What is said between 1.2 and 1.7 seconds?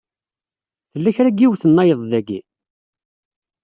n yiwet